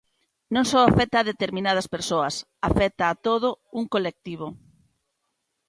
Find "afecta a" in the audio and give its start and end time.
0.83-1.27, 2.69-3.17